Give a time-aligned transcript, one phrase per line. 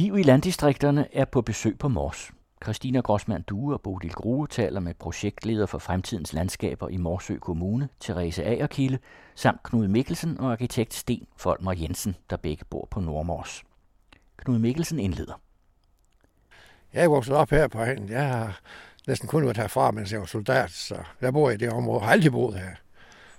[0.00, 2.30] Liv i landdistrikterne er på besøg på Mors.
[2.64, 7.88] Christina Grossmann Due og Bodil Grue taler med projektleder for fremtidens landskaber i Morsø Kommune,
[8.00, 8.98] Therese Agerkilde,
[9.34, 13.64] samt Knud Mikkelsen og arkitekt Sten Folmer Jensen, der begge bor på Nordmors.
[14.36, 15.40] Knud Mikkelsen indleder.
[16.92, 18.08] Jeg er vokset op her på hegnen.
[18.08, 18.60] Jeg har
[19.06, 22.00] næsten kun været herfra, mens jeg var soldat, så jeg bor i det område.
[22.00, 22.74] Jeg har altid boet her.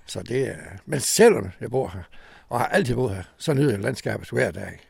[0.06, 0.56] Så det er,
[0.86, 2.02] men selvom jeg bor her,
[2.48, 4.80] og har altid boet her, så nyder jeg landskabet hver dag.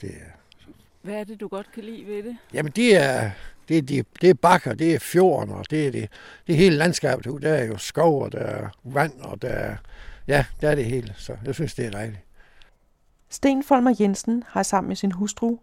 [0.00, 0.35] Det er,
[1.06, 2.36] hvad er det, du godt kan lide ved det?
[2.52, 3.30] Jamen, det er,
[3.68, 6.10] det er, det, det er bakker, det er fjorden, og det er, det,
[6.46, 7.42] det er hele landskabet.
[7.42, 9.76] Der er jo skov, og der er vand, og der er,
[10.26, 11.14] ja, der er det hele.
[11.16, 12.20] Så jeg synes, det er dejligt.
[13.28, 15.58] Sten Folmer Jensen har sammen med sin hustru,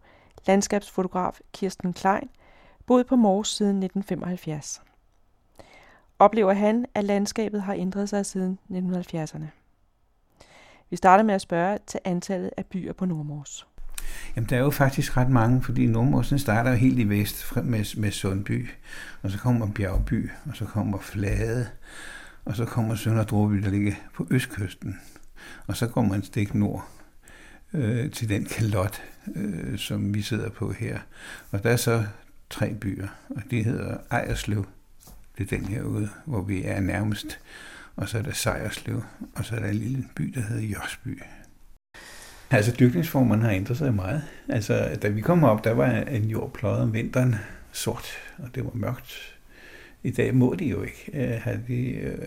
[0.47, 2.29] landskabsfotograf Kirsten Klein,
[2.85, 4.81] boet på Mors siden 1975.
[6.19, 9.45] Oplever han, at landskabet har ændret sig siden 1970'erne.
[10.89, 13.67] Vi starter med at spørge til antallet af byer på Nordmors.
[14.35, 17.97] Jamen, der er jo faktisk ret mange, fordi Nordmorsen starter jo helt i vest med,
[17.97, 18.69] med Sundby,
[19.21, 21.67] og så kommer Bjergby, og så kommer Flade,
[22.45, 24.99] og så kommer Sønderdråby, der ligger på østkysten.
[25.67, 26.87] Og så går man et stik nord
[27.73, 29.01] øh, til den kalot,
[29.35, 30.99] øh, som vi sidder på her.
[31.51, 32.05] Og der er så
[32.49, 34.65] tre byer, og det hedder Ejerslev,
[35.37, 37.39] det er den herude, hvor vi er nærmest,
[37.95, 39.03] og så er der Sejerslev,
[39.35, 41.21] og så er der en lille by, der hedder Jørsby.
[42.51, 44.23] Altså dyrkningsformen har ændret sig meget.
[44.49, 47.35] Altså da vi kom op, der var en jord pløjet om vinteren
[47.71, 49.35] sort, og det var mørkt.
[50.03, 52.17] I dag må de jo ikke øh, uh, have de øh,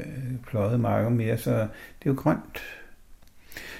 [0.50, 2.62] pløjet marker mere, så det er jo grønt.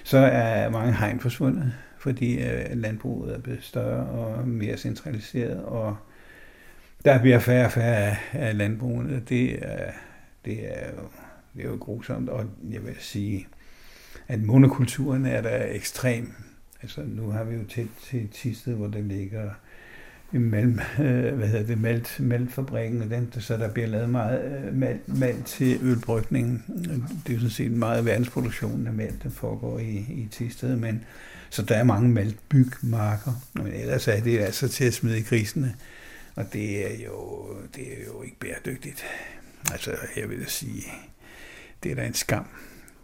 [0.05, 5.97] Så er mange hegn forsvundet, fordi øh, landbruget er blevet større og mere centraliseret, og
[7.05, 9.23] der bliver færre og færre af landbrugene.
[9.29, 9.91] Det er,
[10.45, 11.09] det er, jo,
[11.55, 13.47] det er jo grusomt, og jeg vil sige,
[14.29, 16.33] at monokulturen er der ekstrem.
[16.83, 19.51] Altså nu har vi jo tæt til Tisted, hvor der ligger
[20.33, 24.75] mellem, øh, hvad hedder det, malt, maltfabrikken, og den, så der bliver lavet meget øh,
[24.75, 26.65] malt, malt til ølbrygning.
[27.27, 31.05] Det er jo sådan set meget verdensproduktionen af malt, der foregår i, i Tisted, men
[31.51, 35.75] så der er mange maltbygmarker, men ellers er det altså til at smide i grisene,
[36.35, 39.05] og det er jo, det er jo ikke bæredygtigt.
[39.73, 40.83] Altså, jeg vil sige,
[41.83, 42.47] det er da en skam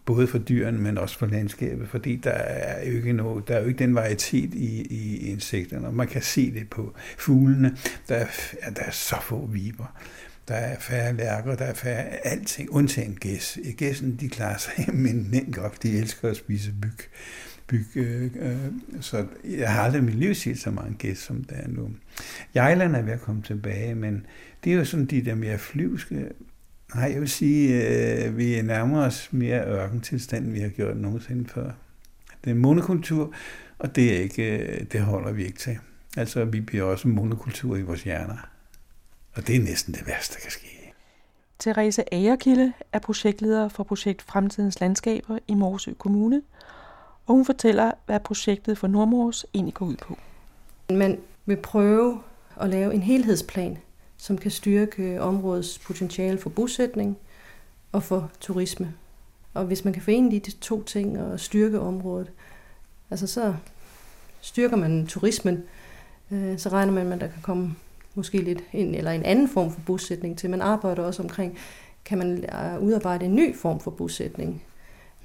[0.04, 3.60] både for dyrene, men også for landskabet, fordi der er jo ikke, noget, der er
[3.60, 7.76] jo ikke den varietet i, i insekterne, og man kan se det på fuglene.
[8.08, 8.26] Der er,
[8.64, 9.96] ja, der er så få viber.
[10.48, 13.58] Der er færre lærker, der er færre alting, undtagen gæs.
[13.76, 17.08] Gæssen, de klarer sig men godt, de elsker at spise byg.
[17.66, 18.56] byg øh, øh,
[19.00, 21.90] så jeg har aldrig i mit liv set så mange gæs, som der er nu.
[22.54, 24.26] Jejlerne er ved at komme tilbage, men
[24.64, 26.28] det er jo sådan de der mere flyvske
[26.94, 30.97] Nej, jeg vil sige, at øh, vi nærmer os mere ørkentilstand, end vi har gjort
[30.97, 31.70] nogensinde før.
[32.44, 33.32] Det er monokultur,
[33.78, 35.78] og det, er ikke, øh, det holder vi ikke til.
[36.16, 38.48] Altså, vi bliver også monokultur i vores hjerner.
[39.34, 40.92] Og det er næsten det værste, der kan ske.
[41.58, 46.42] Therese Agerkilde er projektleder for projekt Fremtidens Landskaber i Morsø Kommune,
[47.26, 50.19] og hun fortæller, hvad projektet for Nordmors egentlig går ud på.
[50.91, 52.20] Man vil prøve
[52.60, 53.78] at lave en helhedsplan
[54.22, 57.19] som kan styrke områdets potentiale for bosætning
[57.93, 58.94] og for turisme.
[59.55, 62.32] Og hvis man kan forene de to ting og styrke området,
[63.11, 63.55] altså så
[64.41, 65.62] styrker man turismen,
[66.31, 67.77] øh, så regner man med, at der kan komme
[68.15, 70.50] måske lidt en, eller en anden form for bosætning til.
[70.50, 71.59] Man arbejder også omkring,
[72.05, 74.62] kan man øh, udarbejde en ny form for bosætning?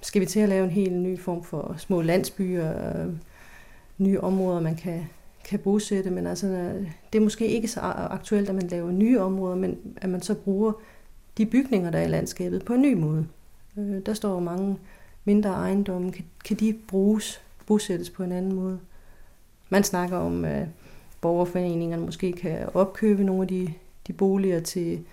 [0.02, 3.14] Skal vi til at lave en helt ny form for små landsbyer, øh,
[3.98, 5.08] nye områder, man kan
[5.48, 9.20] kan bosætte, men altså, øh, det er måske ikke så aktuelt, at man laver nye
[9.20, 10.72] områder, men at man så bruger
[11.38, 13.28] de bygninger, der er i landskabet, på en ny måde.
[13.78, 14.78] Øh, der står mange
[15.26, 16.12] mindre ejendomme.
[16.12, 18.80] Kan, kan de bruges, bosættes på en anden måde?
[19.70, 20.68] Man snakker om, at
[21.22, 23.74] borgerforeningerne måske kan opkøbe nogle af de,
[24.08, 25.06] de boliger til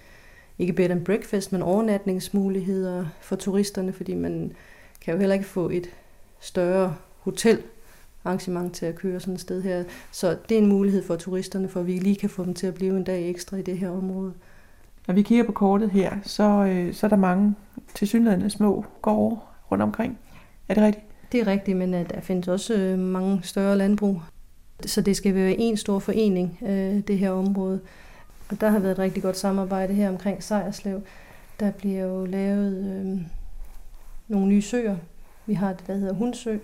[0.59, 4.53] ikke bed and breakfast, men overnatningsmuligheder for turisterne, fordi man
[5.01, 5.91] kan jo heller ikke få et
[6.41, 7.63] større hotel
[8.25, 9.85] arrangement til at køre sådan et sted her.
[10.13, 12.67] Så det er en mulighed for turisterne, for at vi lige kan få dem til
[12.67, 14.33] at blive en dag ekstra i det her område.
[15.07, 17.55] Når vi kigger på kortet her, så, øh, så er der mange
[17.95, 19.37] tilsyneladende små gårde
[19.71, 20.19] rundt omkring.
[20.69, 21.07] Er det rigtigt?
[21.33, 24.23] Det er rigtigt, men øh, der findes også øh, mange større landbrug.
[24.87, 27.81] Så det skal være en stor forening, øh, det her område.
[28.51, 31.03] Og der har været et rigtig godt samarbejde her omkring Sejerslev.
[31.61, 33.21] Der bliver jo lavet øh,
[34.29, 34.97] nogle nye søer.
[35.47, 36.57] Vi har det, der hedder Hundsø,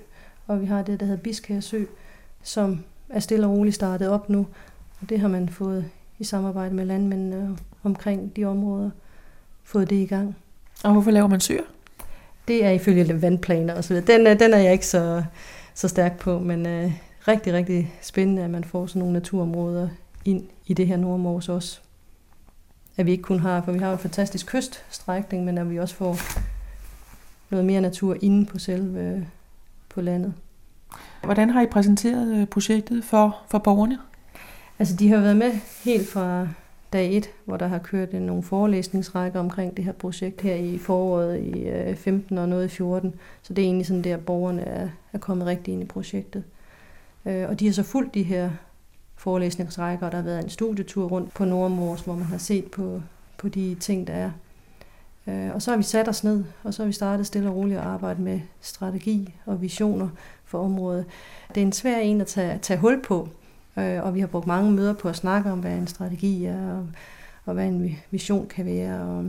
[0.51, 1.85] og vi har det, der hedder Biskær Sø,
[2.43, 4.47] som er stille og roligt startet op nu.
[5.01, 5.85] Og det har man fået
[6.19, 8.91] i samarbejde med landmændene omkring de områder,
[9.65, 10.37] fået det i gang.
[10.85, 11.63] Og hvorfor laver man søer?
[12.49, 14.19] Det er ifølge vandplaner og så videre.
[14.19, 15.23] Den, den er jeg ikke så,
[15.75, 16.93] så stærk på, men uh,
[17.29, 19.89] rigtig, rigtig spændende, at man får sådan nogle naturområder
[20.25, 21.81] ind i det her Nordmors også.
[22.97, 25.95] At vi ikke kun har, for vi har en fantastisk kyststrækning, men at vi også
[25.95, 26.17] får
[27.51, 29.27] noget mere natur inde på selve
[29.91, 30.35] på landet.
[31.23, 33.99] Hvordan har I præsenteret øh, projektet for, for borgerne?
[34.79, 35.53] Altså, de har været med
[35.85, 36.49] helt fra
[36.93, 41.41] dag 1, hvor der har kørt nogle forelæsningsrækker omkring det her projekt her i foråret
[41.41, 43.15] i 15 øh, og noget i 14.
[43.43, 46.45] Så det er egentlig sådan der, borgerne er, er kommet rigtig ind i projektet.
[47.27, 48.51] Øh, og de har så fulgt de her
[49.17, 53.03] forelæsningsrækker, og der har været en studietur rundt på Nordmors, hvor man har set på,
[53.39, 54.31] på de ting, der er.
[55.27, 57.57] Øh, og så har vi sat os ned, og så har vi startet stille og
[57.57, 60.09] roligt at arbejde med strategi og visioner
[60.45, 61.05] for området.
[61.49, 63.29] Det er en svær en at tage, tage hul på,
[63.77, 66.73] øh, og vi har brugt mange møder på at snakke om, hvad en strategi er,
[66.73, 66.87] og,
[67.45, 69.01] og hvad en vision kan være.
[69.01, 69.25] Og,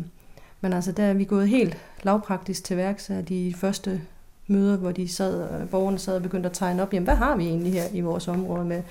[0.61, 4.01] men altså, der er vi gået helt lavpraktisk til værks af de første
[4.47, 7.35] møder, hvor de sad, øh, borgerne sad og begyndte at tegne op, jamen hvad har
[7.35, 8.83] vi egentlig her i vores område med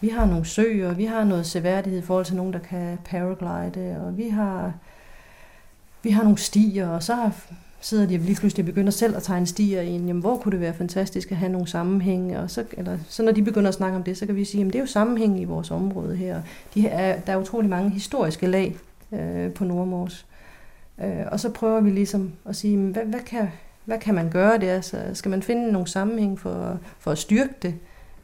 [0.00, 4.00] vi har nogle søer, vi har noget seværdighed i forhold til nogen, der kan paraglide,
[4.06, 4.72] og vi har,
[6.04, 7.30] vi har nogle stier, og så
[7.80, 10.52] sidder de lige pludselig og begynder selv at tegne stier i en, jamen hvor kunne
[10.52, 13.74] det være fantastisk at have nogle sammenhæng, og så, eller, så når de begynder at
[13.74, 16.16] snakke om det, så kan vi sige, at det er jo sammenhæng i vores område
[16.16, 16.42] her.
[16.74, 18.76] De er, der er utrolig mange historiske lag
[19.12, 20.26] øh, på Nordmors.
[21.00, 23.48] Øh, og så prøver vi ligesom at sige, hvad, hvad, kan,
[23.84, 24.80] hvad kan man gøre der?
[24.80, 27.74] Så skal man finde nogle sammenhæng for, for at styrke det?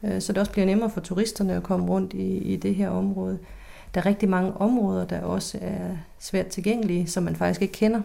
[0.03, 2.89] Øh, så det også bliver nemmere for turisterne at komme rundt i, i det her
[2.89, 3.39] område.
[3.93, 5.89] Der er rigtig mange områder, der også er
[6.19, 8.01] svært tilgængelige, som man faktisk ikke kender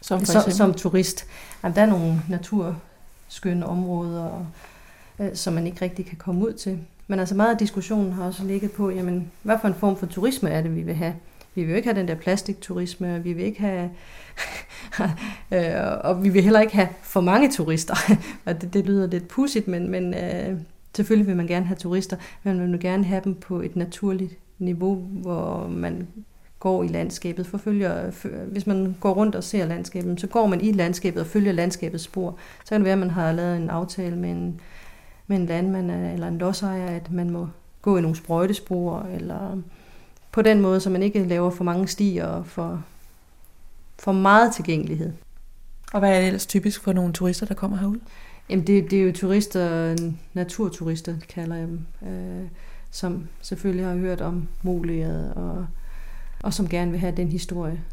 [0.00, 1.26] som, som, som turist.
[1.62, 4.46] Jamen, der er nogle naturskønne områder,
[5.18, 6.78] øh, som man ikke rigtig kan komme ud til.
[7.06, 10.06] Men altså meget af diskussionen har også ligget på, jamen, hvad for en form for
[10.06, 11.14] turisme er det, vi vil have?
[11.54, 13.90] Vi vil jo ikke have den der plastikturisme, vi vil ikke have,
[15.52, 17.96] øh, og vi vil heller ikke have for mange turister.
[18.46, 20.60] og det, det lyder lidt pudsigt, men, men øh,
[20.96, 24.34] Selvfølgelig vil man gerne have turister, men man vil gerne have dem på et naturligt
[24.58, 26.08] niveau, hvor man
[26.60, 28.10] går i landskabet, forfølger,
[28.46, 32.04] hvis man går rundt og ser landskabet, så går man i landskabet og følger landskabets
[32.04, 32.38] spor.
[32.64, 34.60] Så kan det være, at man har lavet en aftale med en,
[35.26, 37.48] med en landmand eller en lodsejer, at man må
[37.82, 39.62] gå i nogle sprøjtespor, eller
[40.32, 42.84] på den måde, så man ikke laver for mange stier og for,
[43.98, 45.12] for meget tilgængelighed.
[45.92, 47.98] Og hvad er det ellers typisk for nogle turister, der kommer herud?
[48.50, 49.96] Jamen det, det er jo turister,
[50.34, 52.48] naturturister kalder jeg dem, øh,
[52.90, 55.66] som selvfølgelig har hørt om Moliet, og,
[56.40, 57.84] og som gerne vil have den historie.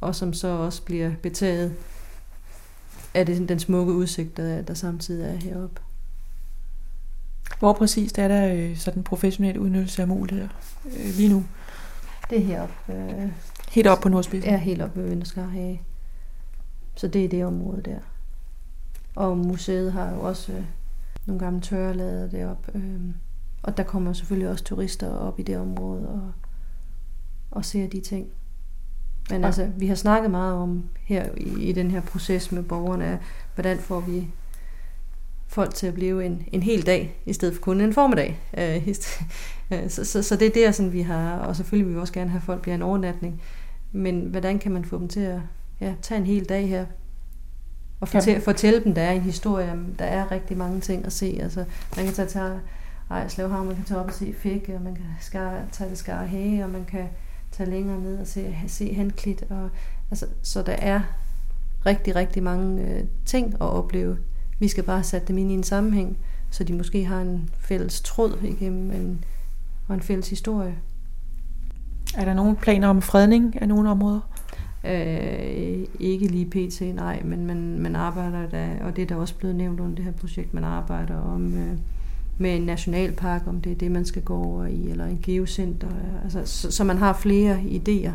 [0.00, 1.74] Og som så også bliver betaget
[3.14, 5.80] af det, den smukke udsigt, der, der samtidig er heroppe.
[7.58, 10.48] Hvor præcist er der øh, sådan professionel udnyttelse af muligheder
[10.86, 11.44] øh, lige nu?
[12.30, 12.74] Det er heroppe.
[12.88, 13.30] Øh,
[13.70, 14.50] helt op på Nordspidsen?
[14.50, 15.82] Ja, helt op ved Vinderskarhage.
[16.94, 17.98] Så det er det område der.
[19.14, 20.64] Og museet har jo også øh,
[21.26, 22.72] nogle gamle tørrelader deroppe.
[22.74, 23.00] Øh,
[23.62, 26.32] og der kommer selvfølgelig også turister op i det område og,
[27.50, 28.26] og ser de ting.
[29.30, 29.46] Men ja.
[29.46, 33.20] altså, vi har snakket meget om her i, i den her proces med borgerne,
[33.54, 34.28] hvordan får vi
[35.46, 38.40] folk til at blive en, en hel dag, i stedet for kun en formiddag.
[38.58, 38.88] Øh,
[39.70, 42.12] øh, så, så, så det er der, sådan, vi har, og selvfølgelig vil vi også
[42.12, 43.42] gerne have, at folk bliver en overnatning.
[43.92, 45.40] Men hvordan kan man få dem til at
[45.80, 46.86] ja, tage en hel dag her
[48.00, 51.38] og fortælle, fortælle dem, der er en historie, der er rigtig mange ting at se.
[51.42, 51.64] Altså,
[51.96, 52.40] man kan tage til
[53.10, 55.96] Ejslev Havn, man kan tage op og se Fække, og man kan skar, tage til
[55.96, 57.06] Skar Hage, og man kan
[57.52, 59.44] tage længere ned og se, se Henklit.
[59.50, 59.70] Og,
[60.10, 61.00] altså, så der er
[61.86, 64.18] rigtig, rigtig mange øh, ting at opleve.
[64.58, 66.18] Vi skal bare sætte dem ind i en sammenhæng,
[66.50, 69.24] så de måske har en fælles tråd igennem en,
[69.88, 70.74] og en fælles historie.
[72.16, 74.20] Er der nogle planer om fredning af nogle områder?
[74.84, 79.34] Øh, ikke lige pt, nej, men man, man arbejder da, og det er der også
[79.34, 81.78] blevet nævnt under det her projekt, man arbejder om øh,
[82.40, 85.88] med en nationalpark, om det er det, man skal gå over i, eller en geocenter,
[86.24, 88.12] altså, så, så man har flere idéer.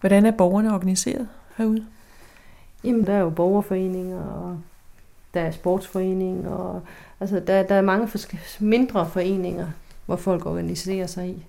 [0.00, 1.86] Hvordan er borgerne organiseret herude?
[2.84, 4.58] Jamen, der er jo borgerforeninger, og
[5.34, 6.82] der er sportsforeninger, og
[7.20, 8.08] altså, der, der er mange
[8.60, 9.66] mindre foreninger,
[10.06, 11.46] hvor folk organiserer sig i.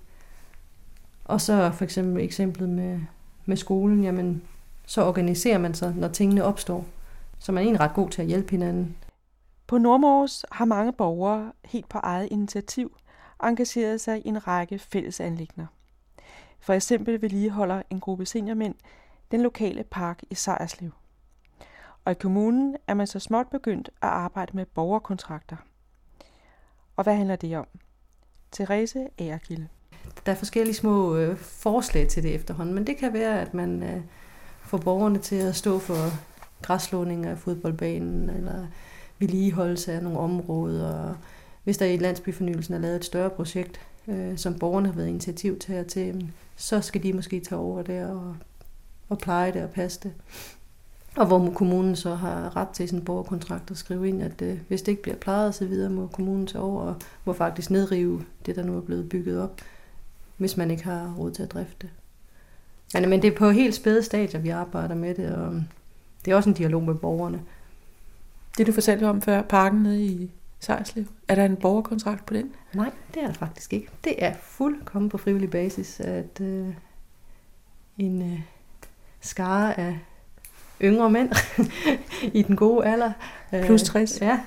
[1.26, 3.00] Og så for eksempel eksemplet med
[3.46, 4.42] med skolen, jamen,
[4.86, 6.86] så organiserer man sig, når tingene opstår.
[7.40, 8.96] Så man er egentlig ret god til at hjælpe hinanden.
[9.68, 12.98] På Nordmors har mange borgere helt på eget initiativ
[13.44, 15.66] engageret sig i en række fællesanlægner.
[16.60, 18.76] For eksempel vedligeholder en gruppe seniormænd
[19.32, 20.92] den lokale park i Sejerslev.
[22.06, 25.56] Og i kommunen er man så småt begyndt at arbejde med borgerkontrakter.
[26.96, 27.68] Og hvad handler det om?
[28.52, 29.68] Therese Ærkilde.
[30.26, 33.84] Der er forskellige små øh, forslag til det efterhånden, men det kan være, at man
[33.84, 34.02] øh,
[34.62, 35.96] får borgerne til at stå for
[36.62, 38.68] græslåning af fodboldbanen, eller
[39.20, 41.14] vedligeholdelse af nogle områder,
[41.64, 45.60] hvis der i landsbyfornyelsen er lavet et større projekt, øh, som borgerne har været initiativ
[45.60, 48.36] til at til, så skal de måske tage over der og,
[49.10, 50.14] og pleje det og passe det.
[51.16, 54.82] Og hvor kommunen så har ret til sin borgerkontrakt at skrive ind, at øh, hvis
[54.82, 56.96] det ikke bliver plejet så videre, må kommunen tage over og
[57.26, 59.62] må faktisk nedrive det, der nu er blevet bygget op,
[60.38, 61.90] hvis man ikke har råd til at drifte det.
[62.94, 65.64] Men, men det er på helt spæde stadier, vi arbejder med det, og um,
[66.26, 67.42] det er også en dialog med borgerne.
[68.58, 72.52] Det du fortalte om før, parken nede i Sejrslev, er der en borgerkontrakt på den?
[72.74, 73.90] Nej, det er der faktisk ikke.
[74.04, 76.68] Det er fuldkommen på frivillig basis, at øh,
[77.98, 78.40] en øh,
[79.22, 80.00] skare af
[80.82, 81.32] yngre mænd
[82.40, 83.12] i den gode alder.
[83.54, 84.22] Øh, Plus 60.
[84.22, 84.40] Ja,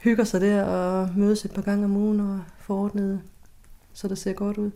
[0.00, 3.22] hygger sig der og mødes et par gange om ugen og forordnet,
[3.92, 4.70] så det ser godt ud.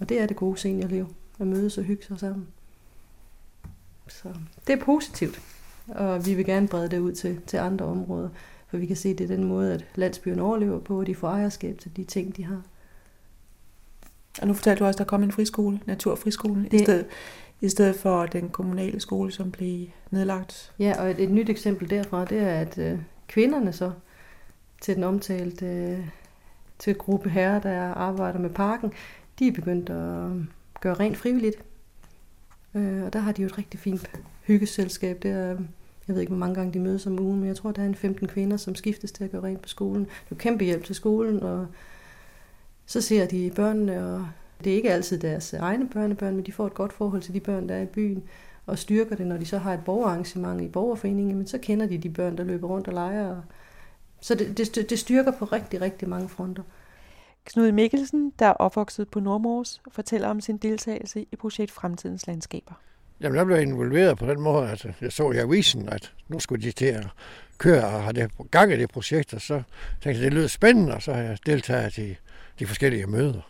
[0.00, 2.46] Og det er det gode seniorliv, at mødes og hygge sig sammen.
[4.08, 4.28] Så
[4.66, 5.40] det er positivt,
[5.88, 8.28] og vi vil gerne brede det ud til, til andre områder,
[8.68, 11.14] for vi kan se, at det er den måde, at landsbyen overlever på, og de
[11.14, 12.62] får ejerskab til de ting, de har.
[14.40, 17.06] Og nu fortalte du også, at der kom en friskole, Naturfriskolen, det, i, stedet,
[17.60, 20.72] i stedet for den kommunale skole, som blev nedlagt.
[20.78, 23.92] Ja, og et, et nyt eksempel derfra, det er, at øh, kvinderne så
[24.80, 26.08] til den omtalte øh,
[26.78, 28.92] til gruppe herrer, der arbejder med parken,
[29.38, 30.30] de er begyndt at
[30.80, 31.56] gøre rent frivilligt.
[32.74, 34.10] Øh, og der har de jo et rigtig fint
[34.46, 35.22] hyggeselskab.
[35.22, 35.56] Det er,
[36.08, 37.86] jeg ved ikke, hvor mange gange de mødes om ugen, men jeg tror, der er
[37.86, 40.04] en 15 kvinder, som skiftes til at gøre rent på skolen.
[40.04, 41.66] Det er kæmpe hjælp til skolen, og
[42.86, 44.26] så ser de børnene, og
[44.64, 47.40] det er ikke altid deres egne børnebørn, men de får et godt forhold til de
[47.40, 48.22] børn, der er i byen,
[48.66, 51.98] og styrker det, når de så har et borgerarrangement i borgerforeningen, men så kender de
[51.98, 53.28] de børn, der løber rundt og leger.
[53.28, 53.42] Og
[54.20, 56.62] Så det, det, det styrker på rigtig, rigtig mange fronter.
[57.44, 62.74] Knud Mikkelsen, der er opvokset på Nordmors, fortæller om sin deltagelse i projekt Fremtidens Landskaber.
[63.20, 66.62] Jamen, jeg blev involveret på den måde, at jeg så i avisen, at nu skulle
[66.62, 67.06] de til at
[67.58, 69.62] køre og have det gang i det projekt, og så
[70.02, 72.16] tænkte jeg, det lød spændende, og så har jeg deltaget i
[72.58, 73.40] de forskellige møder.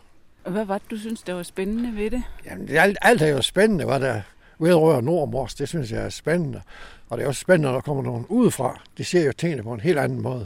[0.43, 2.23] Og hvad var det, du synes, der var spændende ved det?
[2.45, 4.21] Jamen, det, alt, alt er jo spændende, hvad der
[4.59, 5.55] vedrører Nordmors.
[5.55, 6.61] Det synes jeg er spændende.
[7.09, 8.81] Og det er også spændende, når der kommer nogen udefra.
[8.97, 10.45] De ser jo tingene på en helt anden måde.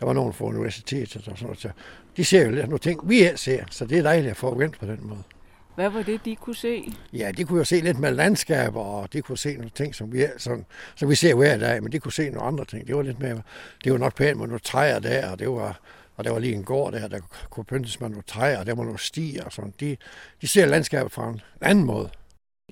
[0.00, 1.60] Der var nogen fra universitetet og sådan noget.
[1.60, 1.68] Så
[2.16, 3.64] de ser jo lidt nogle ting, vi ikke ser.
[3.70, 5.22] Så det er dejligt at få vendt på den måde.
[5.78, 6.92] Hvad var det, de kunne se?
[7.12, 10.12] Ja, de kunne jo se lidt med landskaber, og de kunne se nogle ting, som
[10.12, 10.66] vi, sådan,
[10.96, 12.86] som vi ser hver dag, men de kunne se nogle andre ting.
[12.86, 13.42] Det var lidt mere,
[13.84, 15.80] det var nok pænt med nogle træer der, og det var,
[16.16, 17.20] og der var lige en gård der, der
[17.50, 19.74] kunne pyntes med nogle træer, og der var nogle stier og sådan.
[19.80, 19.96] De,
[20.40, 22.10] de ser landskabet fra en anden måde.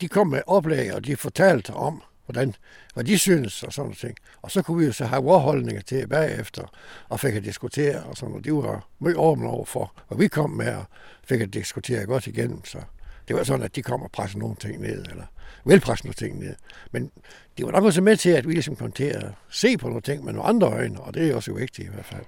[0.01, 2.55] De kom med oplæg, og de fortalte om, hvordan,
[2.95, 4.17] hvad de synes og sådan ting.
[4.43, 6.73] Og så kunne vi jo så have vores holdninger til bagefter,
[7.09, 10.29] og fik at diskutere og sådan, og de var meget åbne over for, hvad vi
[10.29, 10.85] kom med, og
[11.25, 12.79] fik at diskutere godt igennem, så
[13.29, 15.25] det var sådan, at de kom og pressede nogle ting ned, eller
[15.65, 16.55] vil presse nogle ting ned.
[16.93, 17.11] Men
[17.59, 20.03] det var nok også med til, at vi ligesom kom til at se på nogle
[20.03, 22.25] ting med nogle andre øjne, og det er også vigtigt i hvert fald.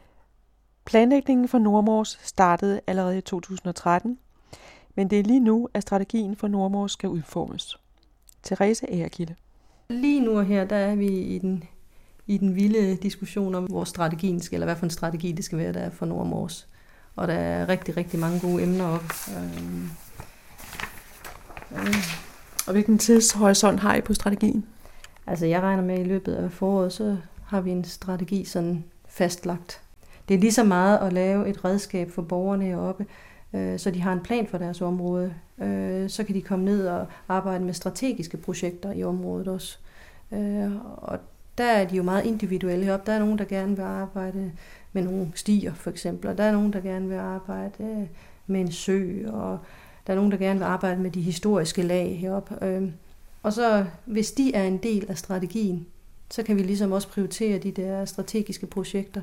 [0.84, 4.18] Planlægningen for Nordmors startede allerede i 2013,
[4.94, 7.78] men det er lige nu, at strategien for Nordmors skal udformes.
[8.42, 9.34] Therese Ærkilde.
[9.88, 11.64] Lige nu her, der er vi i den,
[12.26, 15.58] i den vilde diskussion om, hvor strategien skal, eller hvad for en strategi det skal
[15.58, 16.68] være, der er for Nordmors.
[17.16, 19.12] Og der er rigtig, rigtig mange gode emner op.
[19.36, 19.90] Øhm.
[22.66, 24.66] Og hvilken tidshorisont har I på strategien?
[25.26, 28.84] Altså jeg regner med, at i løbet af foråret, så har vi en strategi sådan
[29.08, 29.80] fastlagt.
[30.28, 33.06] Det er lige så meget at lave et redskab for borgerne heroppe,
[33.52, 35.34] øh, så de har en plan for deres område.
[35.58, 39.78] Øh, så kan de komme ned og arbejde med strategiske projekter i området også.
[40.32, 41.18] Øh, og
[41.58, 43.06] der er de jo meget individuelle heroppe.
[43.06, 44.52] Der er nogen, der gerne vil arbejde
[44.92, 48.06] med nogle stier, for eksempel, og der er nogen, der gerne vil arbejde øh,
[48.46, 49.58] med en sø, og
[50.08, 52.64] der er nogen, der gerne vil arbejde med de historiske lag heroppe.
[52.64, 52.92] Øhm,
[53.42, 55.86] og så, hvis de er en del af strategien,
[56.30, 59.20] så kan vi ligesom også prioritere de der strategiske projekter.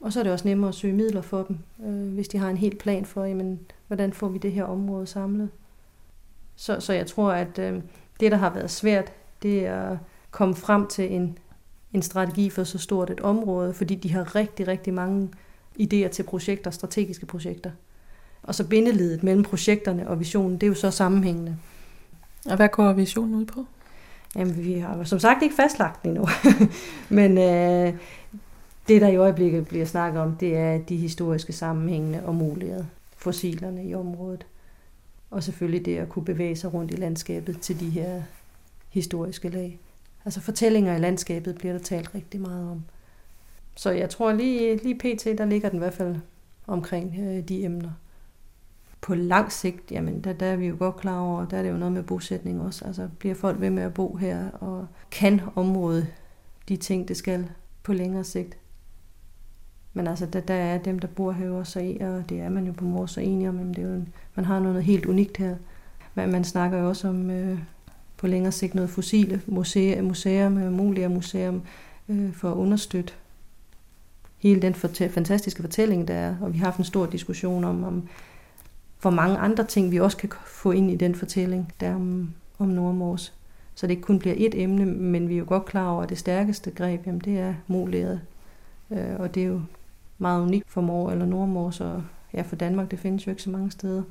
[0.00, 2.50] Og så er det også nemmere at søge midler for dem, øh, hvis de har
[2.50, 5.48] en helt plan for, jamen, hvordan får vi det her område samlet.
[6.56, 7.82] Så, så jeg tror, at øh,
[8.20, 9.98] det, der har været svært, det er at
[10.30, 11.38] komme frem til en,
[11.92, 15.28] en strategi for så stort et område, fordi de har rigtig, rigtig mange
[15.80, 17.70] idéer til projekter, strategiske projekter.
[18.42, 21.56] Og så bindeledet mellem projekterne og visionen, det er jo så sammenhængende.
[22.46, 23.66] Og hvad går visionen ud på?
[24.36, 26.26] Jamen, vi har som sagt ikke fastlagt den endnu.
[27.18, 27.94] Men øh,
[28.88, 32.84] det, der i øjeblikket bliver snakket om, det er de historiske sammenhængende og muligheder.
[33.16, 34.46] Fossilerne i området.
[35.30, 38.22] Og selvfølgelig det at kunne bevæge sig rundt i landskabet til de her
[38.88, 39.78] historiske lag.
[40.24, 42.82] Altså fortællinger i landskabet bliver der talt rigtig meget om.
[43.74, 46.16] Så jeg tror lige, lige pt, der ligger den i hvert fald
[46.66, 47.90] omkring øh, de emner.
[49.02, 51.70] På lang sigt, jamen der, der er vi jo godt klar over, der er det
[51.70, 52.84] jo noget med bosætning også.
[52.84, 56.06] Altså bliver folk ved med at bo her, og kan området
[56.68, 57.48] de ting, det skal
[57.82, 58.58] på længere sigt.
[59.92, 62.66] Men altså, der, der er dem, der bor her også i, og det er man
[62.66, 65.06] jo på Mors så enige om, jamen, det er jo en, man har noget helt
[65.06, 65.56] unikt her.
[66.14, 67.58] Man, man snakker jo også om øh,
[68.16, 71.62] på længere sigt noget fossile museer, museum, øh, mulige museum,
[72.08, 73.12] øh, for at understøtte
[74.38, 76.36] hele den fortæ- fantastiske fortælling, der er.
[76.40, 78.08] Og vi har haft en stor diskussion om, om
[79.02, 82.68] hvor mange andre ting, vi også kan få ind i den fortælling, der om, om
[82.68, 83.34] Nordmors.
[83.74, 86.08] Så det ikke kun bliver et emne, men vi er jo godt klar over, at
[86.08, 88.20] det stærkeste greb, jamen det er molæret.
[88.90, 89.60] Øh, og det er jo
[90.18, 92.02] meget unikt for Mor eller Nordmors, og
[92.34, 94.02] ja, for Danmark, det findes jo ikke så mange steder.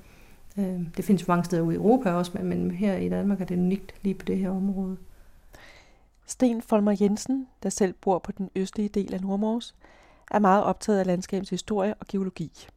[0.57, 3.45] Øh, det findes jo mange steder ude i Europa også, men her i Danmark er
[3.45, 4.97] det unikt lige på det her område.
[6.25, 9.75] Sten Folmer Jensen, der selv bor på den østlige del af Nordmors,
[10.31, 12.67] er meget optaget af landskabets historie og geologi.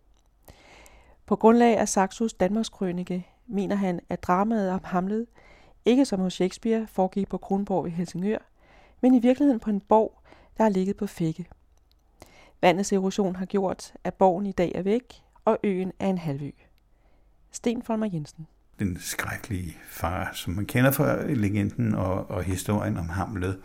[1.26, 5.26] På grundlag af Saxos Danmarks Krønike mener han, at dramaet om Hamlet
[5.84, 8.38] ikke som hos Shakespeare foregik på Kronborg i Helsingør,
[9.00, 10.22] men i virkeligheden på en borg,
[10.56, 11.46] der har ligget på Fække.
[12.62, 16.50] Vandets erosion har gjort, at borgen i dag er væk, og øen er en halvø.
[17.50, 18.46] Sten Folmer Jensen.
[18.78, 23.60] Den skrækkelige far, som man kender fra legenden og, og historien om Hamlet.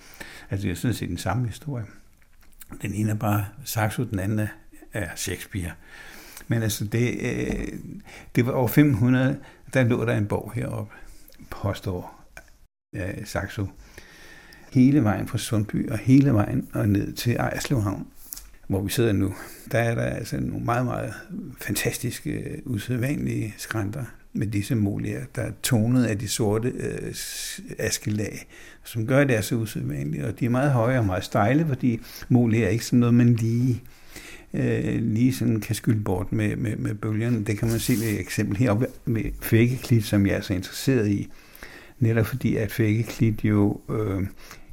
[0.50, 1.86] Altså det er sådan set den samme historie.
[2.82, 4.48] Den ene er bare Saxo, den anden
[4.94, 5.72] er Shakespeare.
[6.50, 7.68] Men altså, det, øh,
[8.36, 9.40] det var over 500,
[9.74, 10.94] der lå der en borg heroppe,
[11.50, 12.26] påstår
[12.96, 13.68] øh, Saxo.
[14.74, 18.08] Hele vejen fra Sundby og hele vejen og ned til Ejerslevhavn,
[18.68, 19.34] hvor vi sidder nu,
[19.72, 21.14] der er der altså nogle meget, meget
[21.62, 27.16] fantastiske, øh, usædvanlige skrænter med disse molier, der er tonet af de sorte øh,
[27.80, 28.48] askelag,
[28.84, 30.24] som gør det så usædvanligt.
[30.24, 33.34] Og de er meget høje og meget stejle, fordi molier er ikke sådan noget, man
[33.34, 33.84] lige
[34.54, 37.44] øh, lige sådan kan skylde bort med, med, med bølgerne.
[37.44, 41.08] Det kan man se ved et eksempel heroppe med Fækkeklit, som jeg er så interesseret
[41.08, 41.28] i.
[42.00, 44.24] Netop fordi, at Fækkeklit jo øh,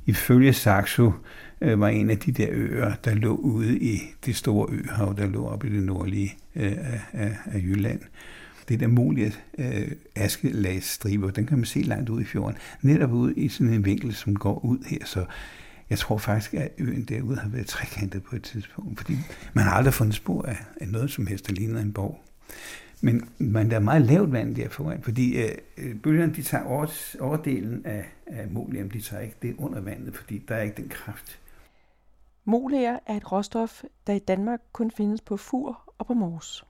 [0.06, 1.12] ifølge Saxo
[1.60, 5.26] øh, var en af de der øer, der lå ude i det store øhav, der
[5.26, 6.72] lå oppe i det nordlige øh,
[7.12, 8.00] af, af, Jylland.
[8.68, 12.56] Det der mulige øh, askelagsstriber, den kan man se langt ud i fjorden.
[12.82, 14.98] Netop ud i sådan en vinkel, som går ud her.
[15.04, 15.24] Så
[15.90, 19.16] jeg tror faktisk, at øen derude har været trekantet på et tidspunkt, fordi
[19.54, 22.20] man har aldrig fundet spor af, af noget som helst, der ligner en borg.
[23.00, 26.64] Men, men der er meget lavt vand der foran, fordi øh, øh bølgerne de tager
[26.64, 26.86] over,
[27.20, 30.88] overdelen af, af molium, de tager ikke det under vandet, fordi der er ikke den
[30.88, 31.40] kraft.
[32.44, 36.64] Molier er et råstof, der i Danmark kun findes på Fur og på Mors.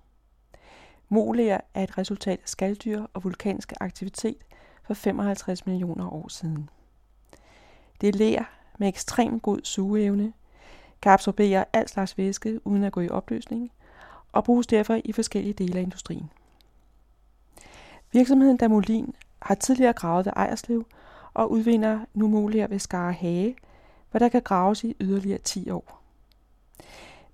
[1.09, 4.45] Molier er et resultat af skalddyr og vulkansk aktivitet
[4.87, 6.69] for 55 millioner år siden.
[8.01, 8.45] Det er ler
[8.79, 10.33] med ekstrem god sugeevne,
[11.03, 13.71] kan absorbere al slags væske uden at gå i opløsning
[14.33, 16.31] og bruges derfor i forskellige dele af industrien.
[18.13, 20.87] Virksomheden Damolin har tidligere gravet ved Ejerslev
[21.35, 23.57] og udvinder nu muligheder ved Skare Hage,
[24.11, 26.03] hvor der kan graves i yderligere 10 år.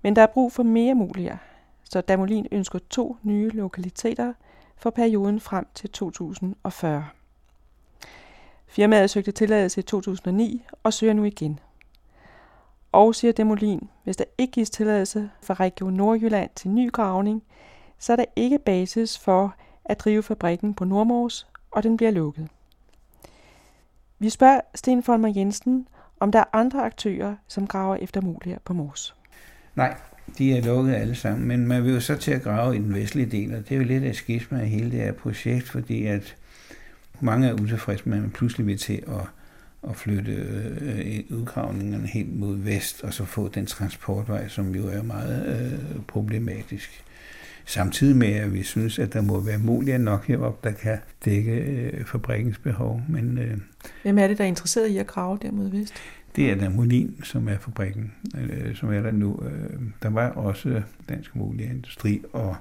[0.01, 1.37] Men der er brug for mere muligheder,
[1.83, 4.33] så Damolin ønsker to nye lokaliteter
[4.77, 7.05] for perioden frem til 2040.
[8.73, 11.59] Firmaet søgte tilladelse i 2009 og søger nu igen.
[12.91, 17.43] Og siger Demolin, hvis der ikke gives tilladelse fra Region Nordjylland til ny gravning,
[17.99, 19.55] så er der ikke basis for
[19.85, 22.47] at drive fabrikken på Nordmors, og den bliver lukket.
[24.19, 25.87] Vi spørger Sten Folmer Jensen,
[26.19, 29.15] om der er andre aktører, som graver efter muligheder på Mors.
[29.75, 29.97] Nej,
[30.37, 32.95] de er lukket alle sammen, men man vil jo så til at grave i den
[32.95, 36.05] vestlige del, og det er jo lidt af skisma af hele det her projekt, fordi
[36.05, 36.35] at
[37.23, 39.27] mange er utilfredse med, at man pludselig vil til at,
[39.89, 45.03] at flytte øh, udgravningerne helt mod vest, og så få den transportvej, som jo er
[45.03, 47.03] meget øh, problematisk.
[47.65, 51.51] Samtidig med, at vi synes, at der må være mulighed nok heroppe, der kan dække
[51.51, 53.01] øh, fabrikkens behov.
[53.09, 53.57] Men, øh,
[54.01, 55.93] Hvem er det, der er interesseret i at grave der mod vest?
[56.35, 59.39] Det er der Molin, som er fabrikken, øh, som er der nu.
[59.45, 62.55] Øh, der var også Dansk Mulig Industri og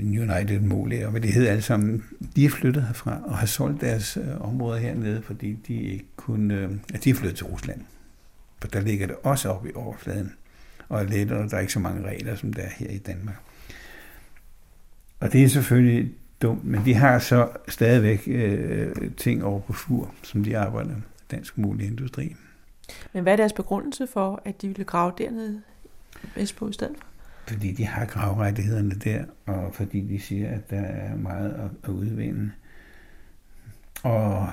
[0.00, 2.04] United Molier, hvad det hedder alle sammen,
[2.36, 6.54] de er flyttet herfra og har solgt deres øh, områder hernede, fordi de ikke kunne,
[6.54, 7.80] øh, at de er flyttet til Rusland.
[8.60, 10.32] For der ligger det også oppe i overfladen,
[10.88, 12.98] og er lettere, og der er ikke så mange regler, som der er her i
[12.98, 13.36] Danmark.
[15.20, 20.14] Og det er selvfølgelig dumt, men de har så stadigvæk øh, ting over på fur,
[20.22, 22.36] som de arbejder med, dansk mulig industri.
[23.12, 25.62] Men hvad er deres begrundelse for, at de ville grave dernede
[26.36, 27.11] vestpå i stedet for?
[27.46, 31.88] Fordi de har gravrettighederne der, og fordi de siger, at der er meget at, at
[31.88, 32.50] udvinde.
[34.02, 34.48] Og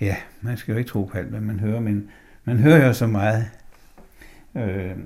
[0.00, 2.10] ja, man skal jo ikke tro på alt, hvad man hører, men
[2.44, 3.50] man hører jo så meget.
[4.54, 4.96] Øh,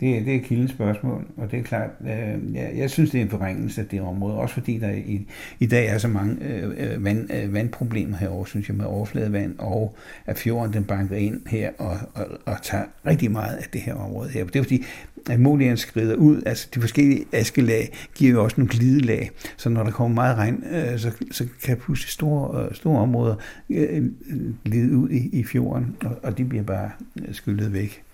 [0.00, 3.22] det, det er kildens spørgsmål, og det er klart, øh, jeg, jeg synes, det er
[3.22, 5.26] en forringelse af det område, også fordi der i,
[5.60, 9.54] i dag er så mange øh, øh, vand, øh, vandproblemer herovre, synes jeg, med overfladevand,
[9.58, 13.80] og at fjorden den banker ind her og, og, og tager rigtig meget af det
[13.80, 14.44] her område her.
[14.44, 14.84] Det er fordi,
[15.30, 19.84] at molieren skrider ud, altså de forskellige askelag giver jo også nogle glidelag, så når
[19.84, 23.34] der kommer meget regn, øh, så, så kan pludselig store, øh, store områder
[23.70, 26.90] øh, øh, glide ud i, i fjorden, og, og de bliver bare
[27.32, 28.05] skyllet væk.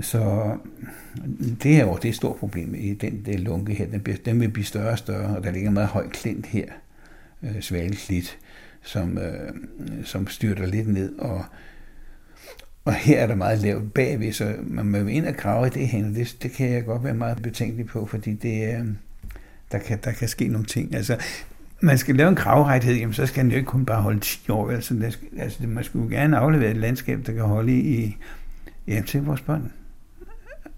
[0.00, 0.56] Så
[1.62, 3.86] det er jo det er et stort problem i den der lunke her.
[3.86, 6.46] Den, bliver, den vil blive større og større, og der ligger en meget høj klint
[6.46, 6.66] her,
[7.42, 8.38] øh, svaleklit,
[8.82, 9.52] som, øh,
[10.04, 11.44] som styrter lidt ned, og,
[12.84, 15.88] og her er der meget lavt bagved, så man må ind og grave i det
[15.88, 18.84] her, det, det kan jeg godt være meget betænkelig på, fordi det er,
[19.72, 20.94] der, kan, der kan ske nogle ting.
[20.94, 21.18] Altså,
[21.80, 24.50] man skal lave en gravrettighed, jamen, så skal den jo ikke kun bare holde 10
[24.50, 24.70] år.
[24.70, 28.16] Altså, der skal, altså, man skulle gerne aflevere et landskab, der kan holde i, i
[28.86, 29.72] ja, til vores børn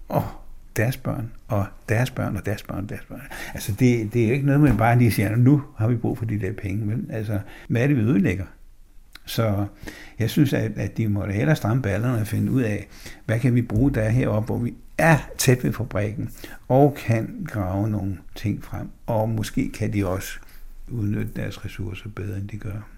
[0.09, 0.23] og
[0.77, 3.21] deres børn, og deres børn, og deres børn, og deres børn.
[3.53, 6.17] Altså, det, det er jo ikke noget, man bare lige siger, nu har vi brug
[6.17, 6.85] for de der penge.
[6.85, 8.45] Men altså, hvad er det, vi ødelægger?
[9.25, 9.65] Så
[10.19, 12.87] jeg synes, at, at de må hellere stramme ballerne og finde ud af,
[13.25, 16.29] hvad kan vi bruge der heroppe, hvor vi er tæt ved fabrikken,
[16.67, 18.89] og kan grave nogle ting frem.
[19.05, 20.39] Og måske kan de også
[20.91, 22.89] udnytte deres ressourcer bedre, end de gør.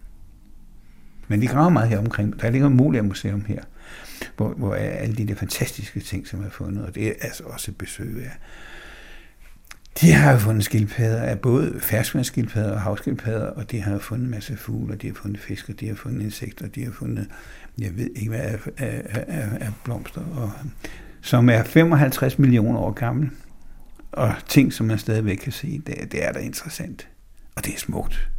[1.27, 2.41] Men de graver meget her omkring.
[2.41, 3.61] Der ligger et muligt museum her
[4.37, 7.43] hvor, hvor er alle de der fantastiske ting, som er fundet, og det er altså
[7.43, 8.37] også et besøg af.
[10.01, 14.31] De har jo fundet skildpadder af både ferskvandsskildpadder og havskildpadder, og de har fundet en
[14.31, 16.91] masse fugle, og de har fundet fisk, og de har fundet insekter, og de har
[16.91, 17.27] fundet,
[17.79, 20.51] jeg ved ikke hvad, af, af, af, af blomster, og,
[21.21, 23.29] som er 55 millioner år gammel.
[24.11, 27.07] Og ting, som man stadigvæk kan se, det, det er da interessant.
[27.55, 28.29] Og det er smukt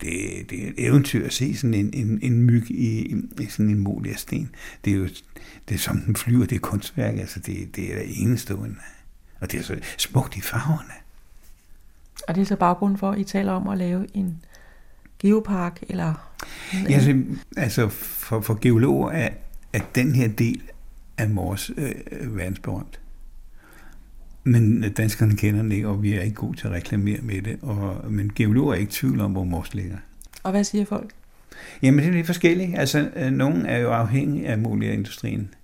[0.00, 3.68] det, det er et eventyr at se sådan en, en, en myg i, i sådan
[3.68, 4.50] en mol af sten.
[4.84, 5.08] Det er jo
[5.68, 8.76] det er som den flyver, det er kunstværk, altså det, det er enestående.
[9.40, 10.94] Og det er så smukt i farverne.
[12.28, 14.42] Og det er så baggrunden for, at I taler om at lave en
[15.18, 16.34] geopark, eller?
[16.72, 17.22] Ja, altså,
[17.56, 19.28] altså for, for geologer er,
[19.72, 20.62] er den her del
[21.18, 23.00] af Mors øh, verdensberømt.
[24.44, 27.58] Men danskerne kender den ikke, og vi er ikke gode til at reklamere med det.
[27.62, 29.96] Og, men geologer er ikke tvivl om, hvor mors ligger.
[30.42, 31.10] Og hvad siger folk?
[31.82, 32.78] Jamen, det er lidt forskelligt.
[32.78, 35.54] Altså, øh, nogle er jo afhængige af mulierindustrien.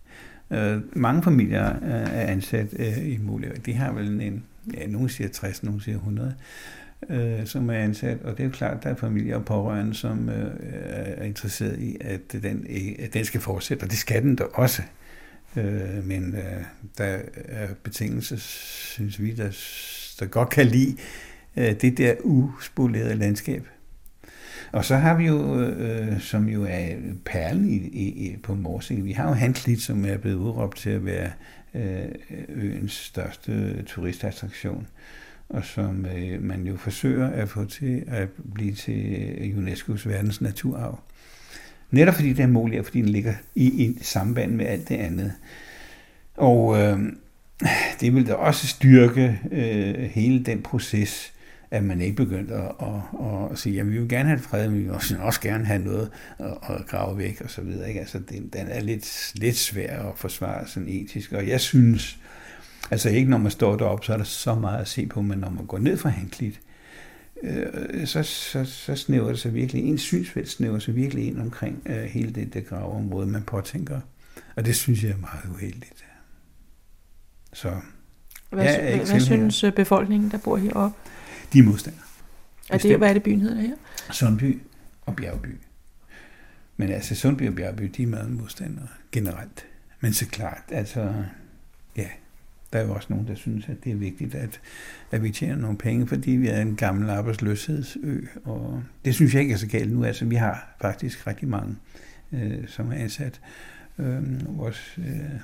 [0.50, 0.56] Uh,
[0.92, 3.52] mange familier uh, er ansat i mulier.
[3.66, 6.34] De har vel en, ja, nogen siger 60, nogen siger 100,
[7.08, 8.22] uh, som er ansat.
[8.22, 10.30] Og det er jo klart, der er familier og pårørende, som
[10.72, 12.66] er interesseret i, at den,
[12.98, 13.82] at den skal fortsætte.
[13.82, 14.82] Og det skal den da også.
[14.82, 14.88] Øh,
[15.56, 16.62] Øh, men øh,
[16.98, 19.50] der er betingelser, synes vi, der,
[20.20, 20.96] der godt kan lide
[21.56, 23.66] øh, det der uspolerede landskab.
[24.72, 29.12] Og så har vi jo, øh, som jo er perlen i, i, på Morsing, vi
[29.12, 31.30] har jo Hanklit, som er blevet udråbt til at være
[31.74, 32.08] øh,
[32.48, 34.86] øens største turistattraktion,
[35.48, 41.00] og som øh, man jo forsøger at få til at blive til UNESCO's verdens naturarv.
[41.90, 44.96] Netop fordi den er mulig, og fordi den ligger i, i samband med alt det
[44.96, 45.32] andet.
[46.36, 46.98] Og øh,
[48.00, 51.32] det vil da også styrke øh, hele den proces,
[51.70, 54.78] at man ikke begyndte at, at, at sige, at vi vil gerne have fred, men
[54.78, 57.88] vi vil også, også gerne have noget at, at grave væk og så videre.
[57.88, 58.00] Ikke?
[58.00, 62.18] Altså, den, den er lidt, lidt svær at forsvare sådan etisk, og jeg synes,
[62.90, 65.38] altså ikke når man står deroppe, så er der så meget at se på, men
[65.38, 66.60] når man går ned fra Hanklit,
[67.42, 71.82] øh, så, så, så snæver det sig virkelig, en synsfelt snæver sig virkelig ind omkring
[71.86, 74.00] øh, hele det der gravområde, man påtænker.
[74.56, 76.04] Og det synes jeg er meget uheldigt.
[77.52, 77.74] Så
[78.50, 79.70] hvad, ja, hvad, hvad synes her.
[79.70, 80.96] befolkningen, der bor heroppe?
[81.52, 82.04] De er modstandere.
[82.70, 83.74] Er det, hvad er det byen hedder her?
[84.10, 84.60] Sundby
[85.06, 85.58] og Bjergby.
[86.76, 89.66] Men altså Sundby og Bjergby, de er meget modstandere generelt.
[90.00, 91.14] Men så klart, altså,
[91.96, 92.06] ja,
[92.72, 94.60] der er jo også nogen, der synes, at det er vigtigt, at,
[95.10, 99.42] at vi tjener nogle penge, fordi vi er en gammel arbejdsløshedsø, og det synes jeg
[99.42, 100.04] ikke er så galt nu.
[100.04, 101.76] Altså, vi har faktisk rigtig mange,
[102.32, 103.40] øh, som er ansat.
[103.98, 105.40] Øh, vores, øh,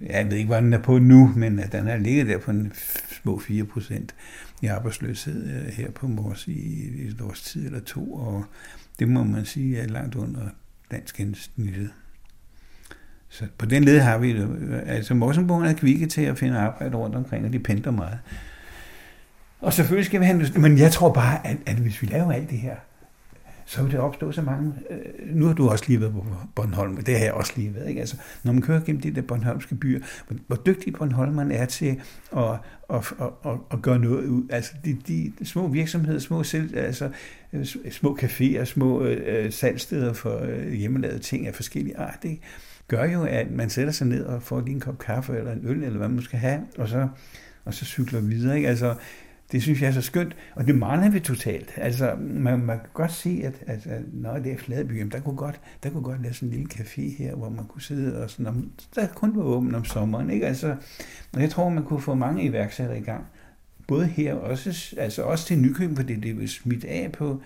[0.00, 2.50] jeg ved ikke, hvad den er på nu, men at den har ligget der på
[2.50, 2.72] en
[3.22, 4.14] små 4 procent
[4.62, 8.44] i arbejdsløshed øh, her på Mors i, i et års tid eller to, og
[8.98, 10.48] det må man sige er langt under
[10.90, 11.90] dansk gennemsnittet.
[13.28, 14.48] Så på den led har vi det.
[14.86, 18.18] Altså Morsenborg er kvikke til at finde arbejde rundt omkring, og de pendler meget.
[19.60, 22.50] Og selvfølgelig skal vi have men jeg tror bare, at, at hvis vi laver alt
[22.50, 22.76] det her,
[23.68, 24.72] så vil det opstå så mange...
[24.90, 27.74] Øh, nu har du også lige været på Bornholm, og det har jeg også lige
[27.74, 27.88] været.
[27.88, 28.00] Ikke?
[28.00, 32.00] Altså, når man kører gennem de der bornholmske byer, hvor, hvor dygtig Bornholmeren er til
[32.36, 32.42] at,
[32.90, 34.42] at, at, at, at gøre noget ud.
[34.50, 37.10] Altså, de, de små virksomheder, små, selv, altså,
[37.52, 42.42] øh, små caféer, små øh, salgsteder for øh, hjemmelavede ting af forskellige art, ikke?
[42.88, 45.60] Gør jo, at man sætter sig ned og får lige en kop kaffe eller en
[45.64, 47.08] øl, eller hvad man skal have, og så,
[47.64, 48.56] og så cykler videre.
[48.56, 48.68] Ikke?
[48.68, 48.94] Altså,
[49.52, 51.72] det synes jeg er så skønt, og det mangler vi totalt.
[51.76, 55.36] Altså, man, man kan godt se, at, at, at når det er Fladby, der kunne
[55.36, 58.30] godt, der kunne godt være sådan en lille café her, hvor man kunne sidde og
[58.30, 60.46] sådan, om, der kun var åben om sommeren, ikke?
[60.46, 60.76] Altså,
[61.32, 63.24] og jeg tror, man kunne få mange iværksættere i gang.
[63.88, 67.42] Både her også, altså også til Nykøbing, fordi det er smidt af på,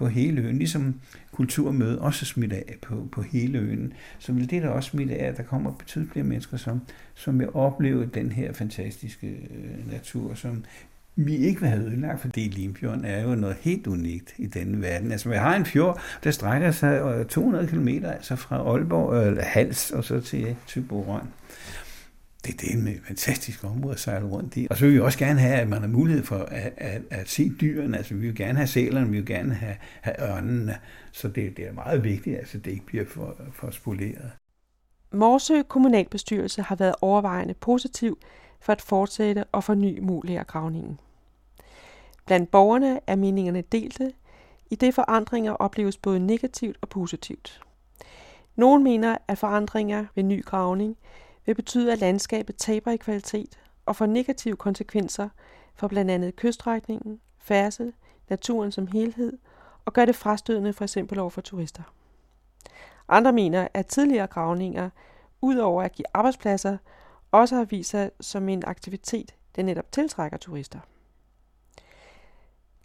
[0.00, 0.94] på hele øen, ligesom
[1.32, 5.28] kulturmøde også smidt af på, på hele øen, så vil det der også smitte af,
[5.28, 6.80] at der kommer betydeligt flere mennesker, som,
[7.14, 10.64] som vil opleve den her fantastiske øh, natur, som
[11.16, 15.12] vi ikke vil have ødelagt, fordi Limfjorden er jo noget helt unikt i denne verden.
[15.12, 19.42] Altså, vi har en fjord, der strækker sig øh, 200 km, altså fra Aalborg, eller
[19.42, 21.28] Hals, og så til Tyborøn.
[22.46, 24.66] Det, det er et fantastisk område at sejle rundt i.
[24.70, 27.28] Og så vil vi også gerne have, at man har mulighed for at, at, at
[27.28, 27.96] se dyrene.
[27.96, 30.78] Altså, vi vil gerne have sælerne, vi vil gerne have, have ørnene.
[31.12, 34.30] Så det, det er meget vigtigt, at altså, det ikke bliver for, for spoleret.
[35.12, 38.18] Morsø kommunalbestyrelse har været overvejende positiv
[38.60, 40.98] for at fortsætte og forny muligere gravningen.
[42.26, 44.12] Blandt borgerne er meningerne delte,
[44.70, 47.60] i det forandringer opleves både negativt og positivt.
[48.56, 50.96] Nogle mener, at forandringer ved ny gravning
[51.50, 55.28] vil betyde, at landskabet taber i kvalitet og får negative konsekvenser
[55.74, 57.92] for blandt andet kyststrækningen, færdsel,
[58.28, 59.38] naturen som helhed
[59.84, 61.82] og gør det frastødende for eksempel over for turister.
[63.08, 64.90] Andre mener, at tidligere gravninger,
[65.40, 66.76] udover at give arbejdspladser,
[67.30, 70.78] også har vist sig som en aktivitet, der netop tiltrækker turister.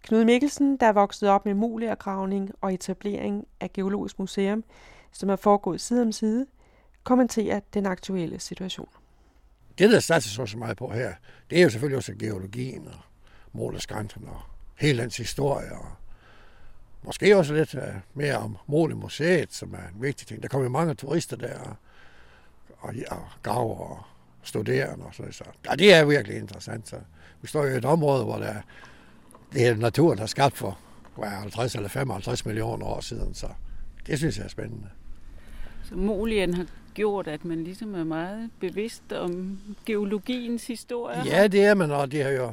[0.02, 4.64] Knud Mikkelsen, der er vokset op med gravning og etablering af Geologisk Museum,
[5.12, 6.46] som er foregået side om side,
[7.06, 8.88] kommenterer den aktuelle situation.
[9.78, 11.14] Det, der satser så meget på her,
[11.50, 13.00] det er jo selvfølgelig også geologien og
[13.52, 14.40] måleskrænten og
[14.74, 15.86] hele dens historie og
[17.02, 17.80] måske også lidt uh,
[18.14, 20.42] mere om Målemuseet, som er en vigtig ting.
[20.42, 21.76] Der kommer jo mange turister der og,
[22.78, 24.02] og, og graver og
[24.42, 25.44] studerende og sådan så.
[25.70, 26.88] Ja, det er virkelig interessant.
[26.88, 26.96] Så
[27.42, 28.54] vi står i et område, hvor der,
[29.52, 30.78] det er naturen, der er skabt for
[31.22, 33.48] 50 eller 55 millioner år siden, så
[34.06, 34.88] det synes jeg er spændende.
[35.84, 36.66] Så Molien har
[36.96, 41.22] gjort, at man ligesom er meget bevidst om geologiens historie?
[41.24, 42.52] Ja, det er man, og det er jo,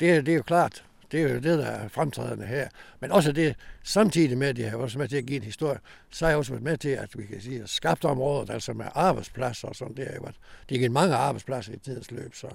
[0.00, 0.84] det er, det er jo klart.
[1.12, 2.68] Det er jo det, der er fremtrædende her.
[3.00, 5.78] Men også det, samtidig med, at det har også med til at give en historie,
[6.10, 8.72] så har jeg også været med til, at vi kan sige, at skabt området, altså
[8.72, 10.34] med arbejdspladser og sådan, det er jo, at
[10.68, 12.46] det givet mange arbejdspladser i tidens løb, så,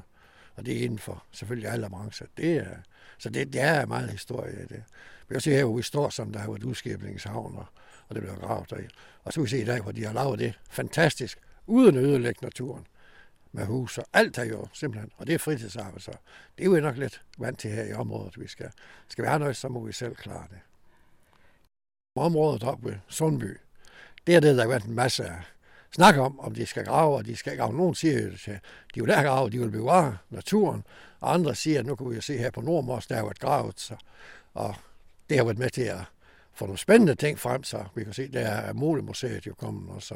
[0.56, 2.28] og det er inden for selvfølgelig alle brancher.
[2.38, 2.76] Det er,
[3.18, 4.84] så det, det er meget historie i det.
[5.28, 7.66] Vi kan se her, hvor vi står, som der har været udskibningshavn, og,
[8.10, 8.78] og det bliver gravet der.
[9.24, 12.04] Og så kan vi se i dag, hvor de har lavet det fantastisk, uden at
[12.04, 12.88] ødelægge naturen
[13.52, 16.12] med hus og alt er jo simpelthen, og det er fritidsarbejde, så
[16.58, 18.40] det er jo nok lidt vant til her i området.
[18.40, 18.72] Vi skal,
[19.08, 20.60] skal vi have noget, så må vi selv klare det.
[22.16, 23.58] Området oppe ved Sundby,
[24.28, 25.32] det er det, der har været en masse
[25.92, 27.74] snak om, om de skal grave, og de skal grave.
[27.74, 28.62] Nogen siger jo, at
[28.96, 30.84] de vil der grave, de vil bevare naturen,
[31.20, 33.34] og andre siger, at nu kan vi jo se her på Nordmors, der har jo
[33.40, 33.96] gravet, så,
[34.54, 34.76] og
[35.30, 36.00] det har været med til at
[36.60, 40.04] få nogle spændende ting frem, så vi kan se, der er Molemuseet jo kommet, og
[40.04, 40.16] så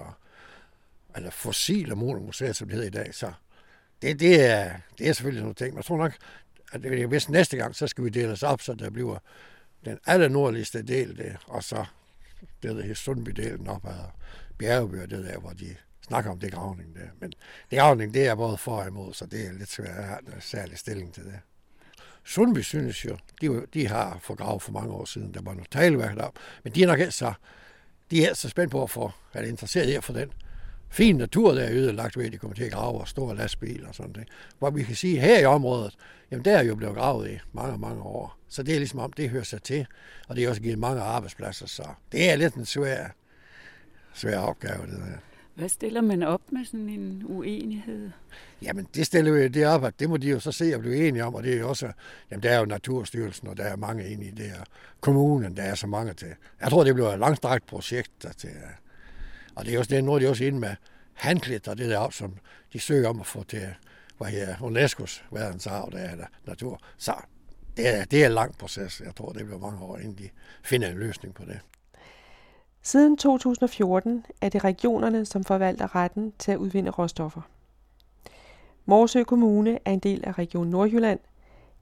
[1.16, 3.16] eller fossile museet, som det hedder i dag.
[3.16, 3.34] Så
[4.02, 5.70] det, det, er, det er selvfølgelig nogle ting.
[5.70, 6.14] Men jeg tror nok,
[6.72, 9.18] at det, hvis næste gang, så skal vi dele os op, så der bliver
[9.86, 11.86] den aller nordligste del, det, og så
[12.64, 14.10] det der Sundby-delen op ad
[14.58, 15.76] Bjergeby, det der, hvor de
[16.08, 17.08] snakker om det gravning der.
[17.20, 17.34] Men
[17.72, 20.20] det gravning, det er både for og imod, så det er lidt svært at have
[20.36, 21.40] en særlig stilling til det.
[22.26, 26.18] Sundby synes jo, de, de har forgravet for mange år siden, der var noget talværk
[26.18, 26.30] der,
[26.64, 27.34] men de er nok ikke så,
[28.12, 30.32] de er så spændt på at få, er interesseret i at få den
[30.90, 33.88] fin natur, der er ødelagt ved, at de kommer til at grave og store lastbiler
[33.88, 34.30] og sådan noget.
[34.60, 35.96] Hvor vi kan sige, at her i området,
[36.32, 38.38] jamen der er jo blevet gravet i mange, mange år.
[38.50, 39.86] Så det er ligesom om, det hører sig til,
[40.28, 43.08] og det er også givet mange arbejdspladser, så det er lidt en svær,
[44.14, 45.33] svær opgave, det der.
[45.56, 48.12] Hvad stiller man op med sådan en uenighed?
[48.62, 51.08] Jamen, det stiller jo det op, at det må de jo så se og blive
[51.08, 51.92] enige om, og det er jo også,
[52.32, 54.68] jamen der er jo Naturstyrelsen, og der er mange enige i det og
[55.02, 56.28] Kommunen, der er så mange til.
[56.62, 58.76] Jeg tror, det bliver et langstrakt projekt der til, øh,
[59.56, 60.76] og det er også det, nu er de også inde med
[61.14, 62.38] handklædt og det der op, som
[62.74, 63.68] de søger om at få til
[64.18, 66.82] hvad her, UNESCO's verdensarv, der er der natur.
[66.98, 67.14] Så
[67.78, 69.02] det er, det er en lang proces.
[69.06, 70.30] Jeg tror, det bliver mange år, inden de
[70.64, 71.60] finder en løsning på det.
[72.86, 77.42] Siden 2014 er det regionerne, som forvalter retten til at udvinde råstoffer.
[78.86, 81.20] Morsø Kommune er en del af Region Nordjylland,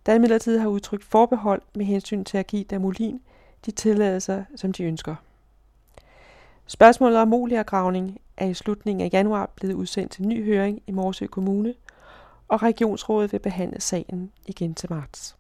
[0.06, 3.22] der imidlertid har udtrykt forbehold med hensyn til at give Damolin
[3.66, 5.16] de tilladelser, som de ønsker.
[6.68, 11.28] Spørgsmålet om gravning er i slutningen af januar blevet udsendt til ny høring i Morsø
[11.28, 11.74] Kommune,
[12.48, 15.36] og regionsrådet vil behandle sagen igen til marts.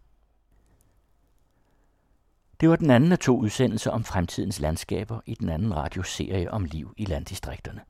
[2.62, 6.66] Det var den anden af to udsendelser om fremtidens landskaber i den anden radioserie om
[6.66, 7.82] liv i landdistrikterne.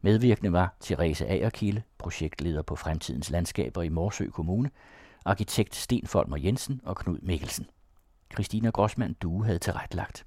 [0.00, 4.70] Medvirkende var Therese Agerkilde, projektleder på Fremtidens Landskaber i Morsø Kommune,
[5.24, 7.66] arkitekt Sten Folmer Jensen og Knud Mikkelsen.
[8.32, 10.26] Christina Grossmann Due havde tilrettelagt.